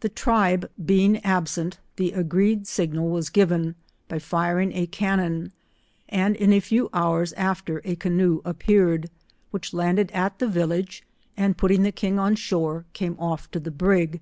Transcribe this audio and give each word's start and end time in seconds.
The 0.00 0.08
tribe 0.08 0.68
being 0.84 1.18
absent, 1.24 1.78
the 1.94 2.10
agreed 2.10 2.66
signal 2.66 3.10
was 3.10 3.28
given, 3.30 3.76
by 4.08 4.18
firing 4.18 4.72
a 4.72 4.88
cannon, 4.88 5.52
and 6.08 6.34
in 6.34 6.52
a 6.52 6.58
few 6.58 6.90
hours 6.92 7.32
after 7.34 7.80
a 7.84 7.94
canoe 7.94 8.40
appeared, 8.44 9.08
which 9.52 9.72
landed 9.72 10.10
at 10.10 10.40
the 10.40 10.48
village, 10.48 11.04
and 11.36 11.56
putting 11.56 11.84
the 11.84 11.92
king 11.92 12.18
on 12.18 12.34
shore, 12.34 12.86
came 12.92 13.14
off 13.20 13.48
to 13.52 13.60
the 13.60 13.70
brig. 13.70 14.20